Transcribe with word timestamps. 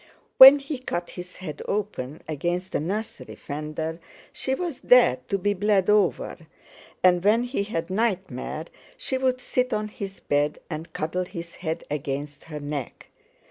When 0.39 0.57
he 0.57 0.79
cut 0.79 1.11
his 1.11 1.35
head 1.35 1.61
open 1.67 2.23
against 2.27 2.71
the 2.71 2.79
nursery 2.79 3.35
fender 3.35 3.99
she 4.33 4.55
was 4.55 4.79
there 4.79 5.17
to 5.27 5.37
be 5.37 5.53
bled 5.53 5.91
over; 5.91 6.39
and 7.03 7.23
when 7.23 7.43
he 7.43 7.61
had 7.65 7.91
nightmare 7.91 8.65
she 8.97 9.19
would 9.19 9.39
sit 9.39 9.73
on 9.73 9.89
his 9.89 10.19
bed 10.19 10.57
and 10.71 10.91
cuddle 10.91 11.25
his 11.25 11.57
head 11.57 11.83
against 11.91 12.45
her 12.45 12.59
neck. 12.59 13.09